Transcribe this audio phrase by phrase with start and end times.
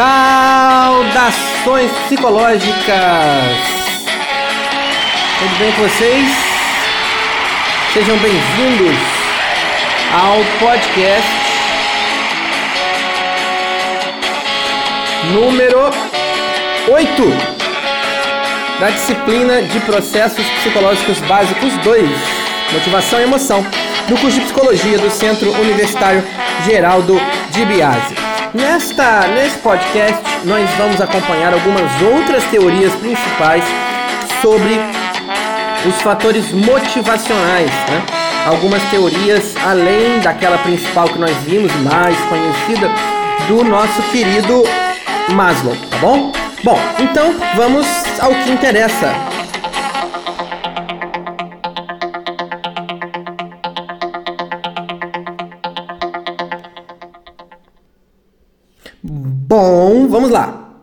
[0.00, 2.64] Saudações psicológicas!
[5.38, 6.26] Tudo bem com vocês?
[7.92, 8.96] Sejam bem-vindos
[10.10, 11.28] ao podcast
[15.34, 15.90] número
[16.88, 17.22] 8
[18.80, 22.10] da disciplina de Processos Psicológicos Básicos 2,
[22.72, 23.62] Motivação e Emoção,
[24.08, 26.24] do curso de Psicologia do Centro Universitário
[26.64, 28.19] Geraldo de Biase.
[28.52, 33.62] Nesta, nesse podcast, nós vamos acompanhar algumas outras teorias principais
[34.42, 34.80] sobre
[35.86, 38.02] os fatores motivacionais, né?
[38.46, 42.90] Algumas teorias além daquela principal que nós vimos, mais conhecida,
[43.46, 44.64] do nosso querido
[45.28, 46.32] Maslow, tá bom?
[46.64, 47.86] Bom, então vamos
[48.18, 49.29] ao que interessa.
[59.50, 60.78] Bom, vamos lá.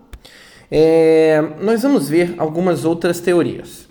[0.70, 3.88] É, nós vamos ver algumas outras teorias.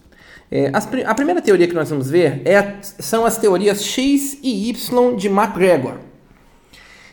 [0.53, 4.69] É, as, a primeira teoria que nós vamos ver é, são as teorias X e
[4.69, 5.95] Y de MacGregor.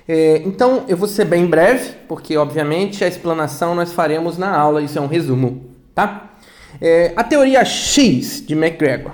[0.05, 4.81] É, então, eu vou ser bem breve, porque obviamente a explanação nós faremos na aula,
[4.81, 5.63] isso é um resumo,
[5.95, 6.33] tá?
[6.81, 9.13] É, a teoria X de MacGregor.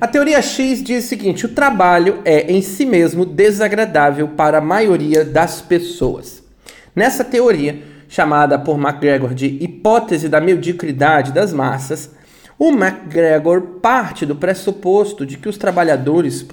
[0.00, 4.60] A teoria X diz o seguinte: o trabalho é em si mesmo desagradável para a
[4.60, 6.41] maioria das pessoas.
[6.94, 12.10] Nessa teoria, chamada por MacGregor de hipótese da mediocridade das massas,
[12.58, 16.46] o MacGregor parte do pressuposto de que os trabalhadores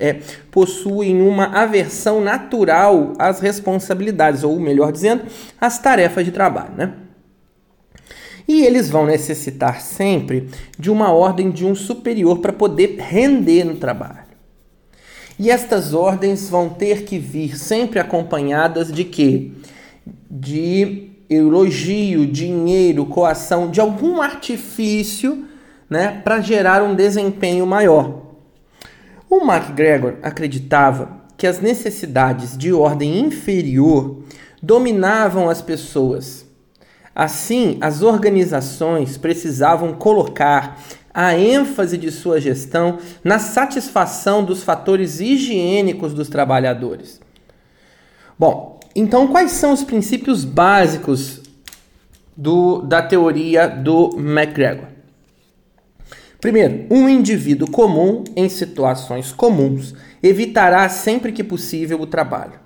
[0.00, 0.14] é,
[0.50, 5.24] possuem uma aversão natural às responsabilidades, ou melhor dizendo,
[5.60, 6.72] às tarefas de trabalho.
[6.76, 6.92] Né?
[8.48, 10.48] E eles vão necessitar sempre
[10.78, 14.26] de uma ordem de um superior para poder render no trabalho.
[15.38, 19.52] E estas ordens vão ter que vir sempre acompanhadas de quê?
[20.30, 25.46] De elogio, dinheiro, coação, de algum artifício,
[25.88, 28.22] né, para gerar um desempenho maior.
[29.28, 34.22] O MacGregor acreditava que as necessidades de ordem inferior
[34.62, 36.46] dominavam as pessoas.
[37.14, 40.80] Assim, as organizações precisavam colocar
[41.12, 47.20] a ênfase de sua gestão na satisfação dos fatores higiênicos dos trabalhadores.
[48.38, 51.42] Bom, então, quais são os princípios básicos
[52.34, 54.86] do, da teoria do McGregor?
[56.40, 62.58] Primeiro, um indivíduo comum em situações comuns evitará sempre que possível o trabalho.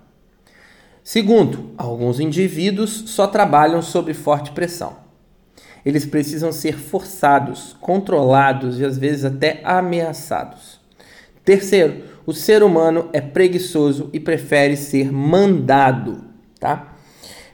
[1.03, 4.99] Segundo, alguns indivíduos só trabalham sob forte pressão.
[5.85, 10.79] Eles precisam ser forçados, controlados e às vezes até ameaçados.
[11.45, 16.25] Terceiro, o ser humano é preguiçoso e prefere ser mandado,
[16.59, 16.95] tá?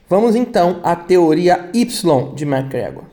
[0.09, 3.03] Vamos então à teoria Y de MacGregor.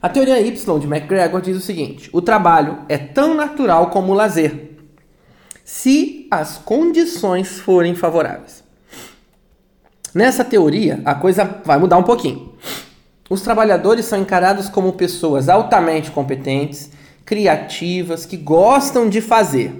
[0.00, 4.14] A teoria Y de MacGregor diz o seguinte: o trabalho é tão natural como o
[4.14, 4.76] lazer,
[5.64, 8.62] se as condições forem favoráveis.
[10.14, 12.54] Nessa teoria, a coisa vai mudar um pouquinho.
[13.28, 16.90] Os trabalhadores são encarados como pessoas altamente competentes,
[17.24, 19.72] criativas, que gostam de fazer,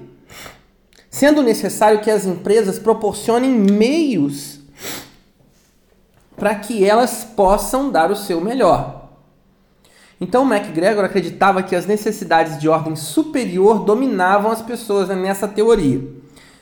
[1.08, 4.58] sendo necessário que as empresas proporcionem meios
[6.36, 9.08] para que elas possam dar o seu melhor.
[10.20, 16.02] Então, MacGregor acreditava que as necessidades de ordem superior dominavam as pessoas nessa teoria.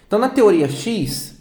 [0.07, 1.35] Então, na teoria X,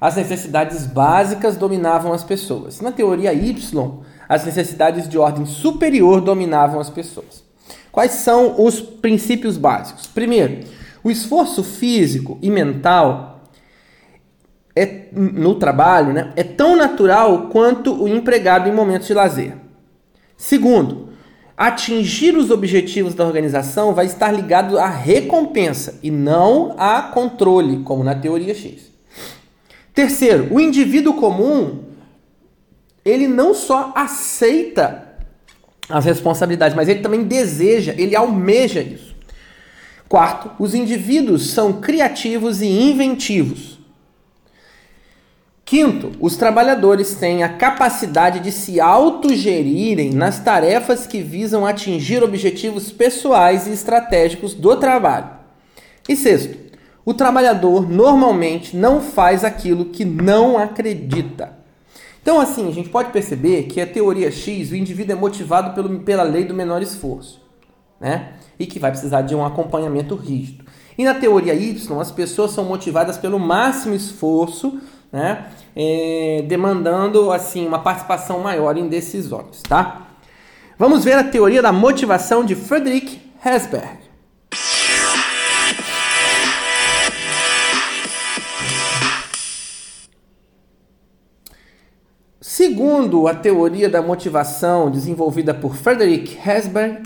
[0.00, 2.80] as necessidades básicas dominavam as pessoas.
[2.80, 7.42] Na teoria Y, as necessidades de ordem superior dominavam as pessoas.
[7.90, 10.06] Quais são os princípios básicos?
[10.06, 10.64] Primeiro,
[11.02, 13.44] o esforço físico e mental
[14.76, 19.56] é, no trabalho né, é tão natural quanto o empregado em momentos de lazer.
[20.36, 21.08] Segundo,
[21.56, 28.04] atingir os objetivos da organização vai estar ligado à recompensa e não a controle, como
[28.04, 28.88] na teoria X.
[29.92, 31.87] Terceiro, o indivíduo comum
[33.08, 35.06] ele não só aceita
[35.88, 39.16] as responsabilidades, mas ele também deseja, ele almeja isso.
[40.08, 43.78] Quarto, os indivíduos são criativos e inventivos.
[45.64, 52.90] Quinto, os trabalhadores têm a capacidade de se autogerirem nas tarefas que visam atingir objetivos
[52.90, 55.28] pessoais e estratégicos do trabalho.
[56.08, 56.56] E sexto,
[57.04, 61.57] o trabalhador normalmente não faz aquilo que não acredita.
[62.28, 66.00] Então, assim, a gente pode perceber que a teoria X, o indivíduo é motivado pelo,
[66.00, 67.40] pela lei do menor esforço,
[67.98, 68.34] né?
[68.58, 70.62] E que vai precisar de um acompanhamento rígido.
[70.98, 74.78] E na teoria Y, as pessoas são motivadas pelo máximo esforço,
[75.10, 75.46] né?
[75.74, 80.08] É, demandando assim uma participação maior em decisões, tá?
[80.78, 84.07] Vamos ver a teoria da motivação de Friedrich Herzberg.
[92.68, 97.00] Segundo a teoria da motivação desenvolvida por Frederick Herzberg,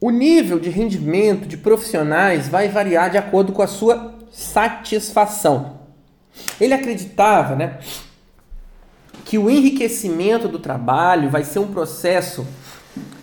[0.00, 5.80] o nível de rendimento de profissionais vai variar de acordo com a sua satisfação.
[6.60, 7.80] Ele acreditava né,
[9.24, 12.46] que o enriquecimento do trabalho vai ser um processo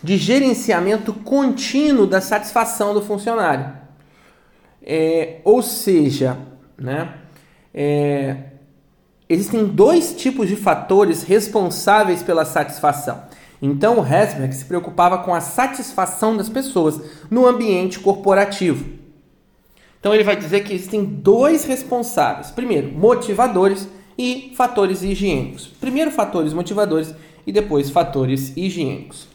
[0.03, 3.71] de gerenciamento contínuo da satisfação do funcionário.
[4.85, 6.37] É, ou seja,
[6.77, 7.13] né,
[7.73, 8.51] é,
[9.33, 13.23] existem dois tipos de fatores responsáveis pela satisfação.
[13.61, 16.99] Então, o Hesberg se preocupava com a satisfação das pessoas
[17.31, 18.85] no ambiente corporativo.
[19.99, 23.87] Então, ele vai dizer que existem dois responsáveis: primeiro, motivadores
[24.17, 25.67] e fatores higiênicos.
[25.79, 27.15] Primeiro, fatores motivadores
[27.47, 29.27] e depois, fatores higiênicos.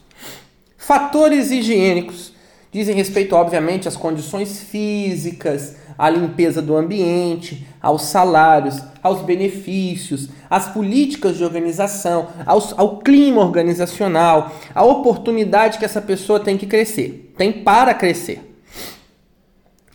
[0.76, 2.32] Fatores higiênicos
[2.70, 10.68] dizem respeito, obviamente, às condições físicas, à limpeza do ambiente, aos salários, aos benefícios, às
[10.68, 17.52] políticas de organização, ao clima organizacional, à oportunidade que essa pessoa tem que crescer, tem
[17.52, 18.44] para crescer.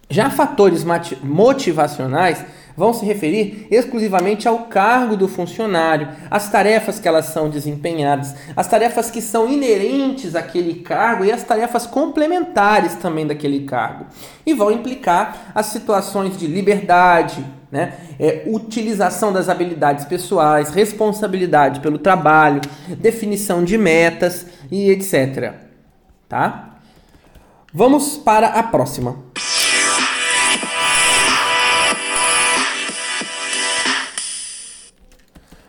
[0.09, 0.85] Já fatores
[1.23, 8.35] motivacionais vão se referir exclusivamente ao cargo do funcionário, às tarefas que elas são desempenhadas,
[8.55, 14.05] as tarefas que são inerentes àquele cargo e as tarefas complementares também daquele cargo.
[14.45, 17.93] E vão implicar as situações de liberdade, né?
[18.19, 22.61] É, utilização das habilidades pessoais, responsabilidade pelo trabalho,
[22.99, 25.53] definição de metas e etc.
[26.29, 26.77] Tá?
[27.73, 29.32] Vamos para a próxima.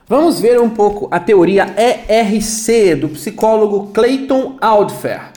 [0.07, 5.33] Vamos ver um pouco a teoria ERC do psicólogo Clayton Aldfer.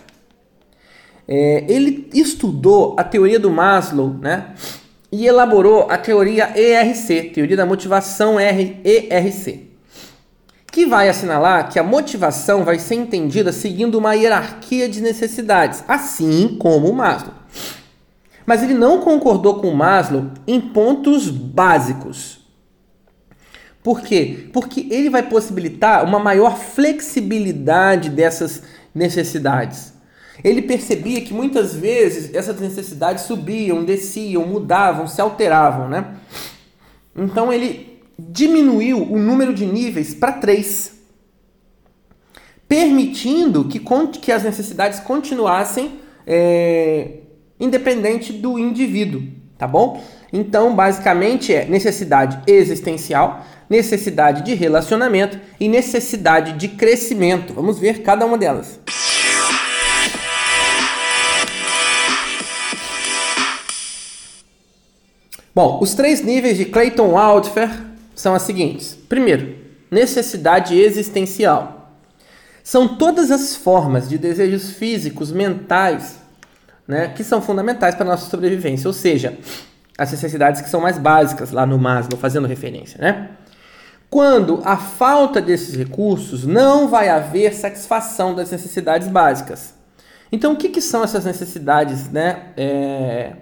[1.26, 4.56] É, ele estudou a teoria do Maslow, né?
[5.10, 9.70] E elaborou a teoria ERC, teoria da motivação ERC,
[10.70, 16.58] que vai assinalar que a motivação vai ser entendida seguindo uma hierarquia de necessidades, assim
[16.60, 17.34] como o Maslow.
[18.46, 22.37] Mas ele não concordou com o Maslow em pontos básicos.
[23.88, 24.50] Por quê?
[24.52, 28.62] Porque ele vai possibilitar uma maior flexibilidade dessas
[28.94, 29.94] necessidades.
[30.44, 36.18] Ele percebia que muitas vezes essas necessidades subiam, desciam, mudavam, se alteravam, né?
[37.16, 41.00] Então ele diminuiu o número de níveis para três,
[42.68, 43.80] permitindo que,
[44.20, 45.98] que as necessidades continuassem
[46.28, 47.20] é,
[47.58, 49.24] independente do indivíduo,
[49.58, 50.04] tá bom?
[50.34, 57.54] Então, basicamente é necessidade existencial, necessidade de relacionamento e necessidade de crescimento.
[57.54, 58.80] Vamos ver cada uma delas.
[65.54, 67.70] Bom, os três níveis de Clayton Aldfer
[68.14, 68.96] são as seguintes.
[69.10, 69.56] Primeiro,
[69.90, 71.96] necessidade existencial.
[72.64, 76.20] São todas as formas de desejos físicos, mentais,
[76.88, 79.38] né, que são fundamentais para a nossa sobrevivência, ou seja,
[79.98, 83.30] as necessidades que são mais básicas lá no Maslow, fazendo referência, né?
[84.10, 89.76] Quando a falta desses recursos, não vai haver satisfação das necessidades básicas.
[90.32, 93.34] Então, o que, que são essas necessidades né, é,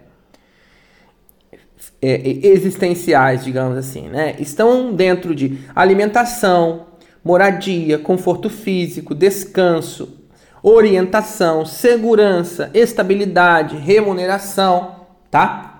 [2.01, 4.07] é, existenciais, digamos assim?
[4.09, 4.35] Né?
[4.39, 6.87] Estão dentro de alimentação,
[7.23, 10.19] moradia, conforto físico, descanso,
[10.61, 14.95] orientação, segurança, estabilidade, remuneração,
[15.29, 15.74] tá?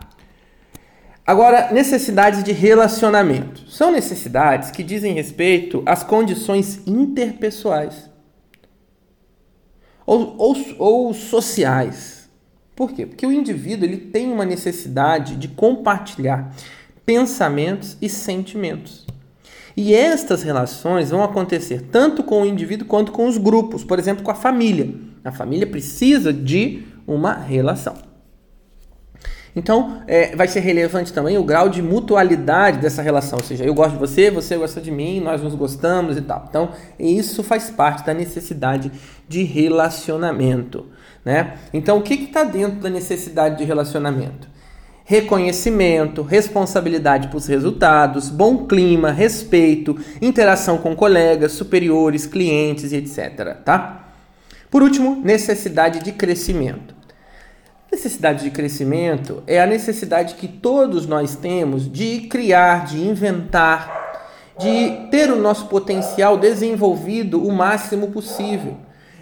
[1.25, 3.67] Agora, necessidades de relacionamento.
[3.67, 8.09] São necessidades que dizem respeito às condições interpessoais
[10.05, 12.29] ou, ou, ou sociais.
[12.75, 13.05] Por quê?
[13.05, 16.53] Porque o indivíduo ele tem uma necessidade de compartilhar
[17.05, 19.05] pensamentos e sentimentos.
[19.75, 24.23] E estas relações vão acontecer tanto com o indivíduo quanto com os grupos, por exemplo,
[24.23, 24.93] com a família.
[25.23, 27.95] A família precisa de uma relação.
[29.55, 33.73] Então, é, vai ser relevante também o grau de mutualidade dessa relação, ou seja, eu
[33.73, 36.45] gosto de você, você gosta de mim, nós nos gostamos e tal.
[36.49, 38.91] Então, isso faz parte da necessidade
[39.29, 40.87] de relacionamento,
[41.23, 41.53] né?
[41.73, 44.49] Então, o que está dentro da necessidade de relacionamento?
[45.05, 53.55] Reconhecimento, responsabilidade pelos resultados, bom clima, respeito, interação com colegas, superiores, clientes e etc.
[53.63, 54.09] Tá?
[54.69, 56.94] Por último, necessidade de crescimento.
[58.05, 65.07] Necessidade de crescimento é a necessidade que todos nós temos de criar, de inventar, de
[65.09, 68.77] ter o nosso potencial desenvolvido o máximo possível.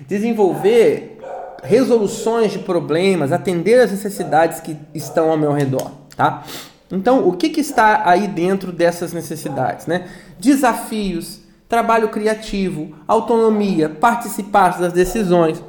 [0.06, 1.18] Desenvolver
[1.63, 6.44] resoluções de problemas, atender às necessidades que estão ao meu redor, tá?
[6.92, 10.10] Então, o que, que está aí dentro dessas necessidades, né?
[10.38, 15.63] Desafios, trabalho criativo, autonomia, participar das decisões.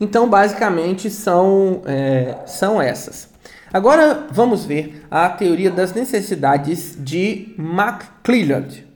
[0.00, 3.28] Então, basicamente, são, é, são essas.
[3.72, 8.86] Agora, vamos ver a teoria das necessidades de McClelland.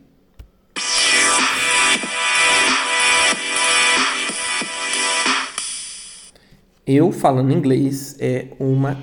[6.87, 8.99] Eu falando inglês é uma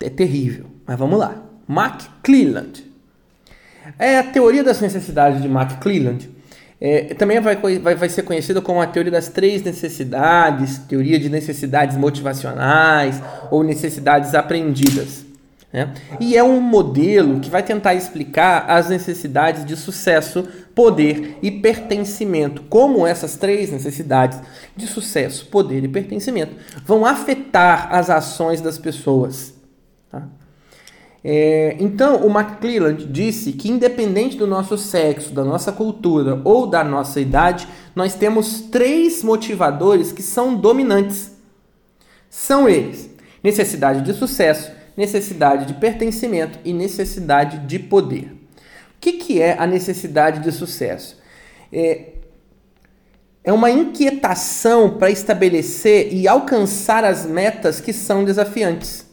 [0.00, 1.42] é terrível, mas vamos lá.
[1.68, 2.84] McClelland.
[3.98, 6.30] É a teoria das necessidades de McClelland.
[6.80, 11.28] É, também vai, vai, vai ser conhecida como a teoria das três necessidades, teoria de
[11.28, 13.20] necessidades motivacionais
[13.50, 15.26] ou necessidades aprendidas.
[15.70, 15.92] Né?
[16.18, 22.62] E é um modelo que vai tentar explicar as necessidades de sucesso, poder e pertencimento,
[22.62, 24.40] como essas três necessidades
[24.74, 29.52] de sucesso, poder e pertencimento vão afetar as ações das pessoas.
[30.10, 30.26] Tá?
[31.22, 36.82] É, então, o McClelland disse que, independente do nosso sexo, da nossa cultura ou da
[36.82, 41.32] nossa idade, nós temos três motivadores que são dominantes.
[42.30, 43.10] São eles:
[43.44, 48.32] necessidade de sucesso, necessidade de pertencimento e necessidade de poder.
[48.96, 51.18] O que, que é a necessidade de sucesso?
[51.72, 52.12] É,
[53.42, 59.09] é uma inquietação para estabelecer e alcançar as metas que são desafiantes.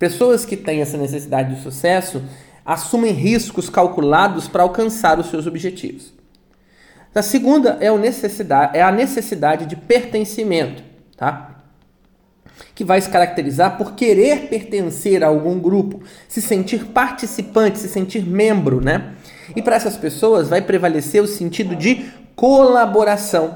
[0.00, 2.22] Pessoas que têm essa necessidade de sucesso
[2.64, 6.14] assumem riscos calculados para alcançar os seus objetivos.
[7.14, 7.88] A segunda é,
[8.78, 10.82] é a necessidade de pertencimento,
[11.18, 11.58] tá?
[12.74, 18.24] que vai se caracterizar por querer pertencer a algum grupo, se sentir participante, se sentir
[18.24, 19.12] membro, né?
[19.54, 23.54] E para essas pessoas vai prevalecer o sentido de colaboração.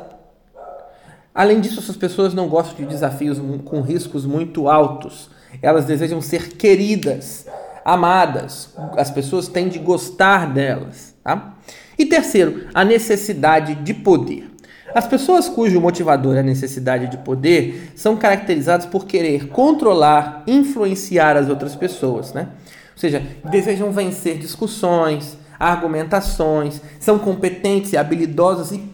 [1.34, 5.30] Além disso, essas pessoas não gostam de desafios com riscos muito altos.
[5.62, 7.46] Elas desejam ser queridas,
[7.84, 8.74] amadas.
[8.96, 11.14] As pessoas têm de gostar delas.
[11.22, 11.54] Tá?
[11.98, 14.50] E terceiro, a necessidade de poder.
[14.94, 21.36] As pessoas cujo motivador é a necessidade de poder são caracterizadas por querer controlar, influenciar
[21.36, 22.48] as outras pessoas, né?
[22.92, 23.20] Ou seja,
[23.50, 28.88] desejam vencer discussões, argumentações, são competentes e habilidosos e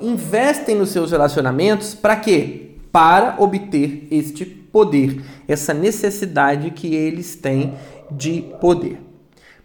[0.00, 2.76] investem nos seus relacionamentos para quê?
[2.92, 7.74] Para obter este poder, essa necessidade que eles têm
[8.10, 9.00] de poder.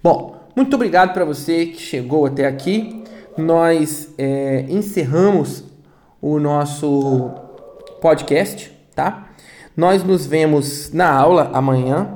[0.03, 3.03] Bom, muito obrigado para você que chegou até aqui.
[3.35, 5.63] Nós é, encerramos
[6.21, 7.31] o nosso
[7.99, 9.31] podcast, tá?
[9.75, 12.13] Nós nos vemos na aula amanhã.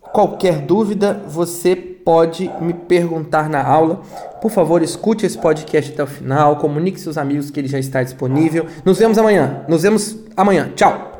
[0.00, 4.02] Qualquer dúvida, você pode me perguntar na aula.
[4.40, 8.02] Por favor, escute esse podcast até o final, comunique seus amigos que ele já está
[8.02, 8.66] disponível.
[8.84, 9.64] Nos vemos amanhã.
[9.68, 10.70] Nos vemos amanhã.
[10.74, 11.10] Tchau.